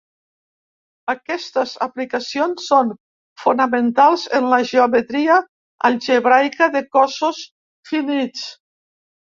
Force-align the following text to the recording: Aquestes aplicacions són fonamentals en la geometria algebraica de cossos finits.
Aquestes 1.11 1.73
aplicacions 1.85 2.65
són 2.71 2.89
fonamentals 3.43 4.23
en 4.39 4.49
la 4.55 4.61
geometria 4.73 5.37
algebraica 5.91 6.71
de 6.79 6.85
cossos 6.99 7.47
finits. 7.93 8.51